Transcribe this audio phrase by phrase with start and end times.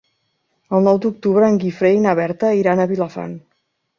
[0.77, 3.37] El nou d'octubre en Guifré i na Berta iran a Vilafant.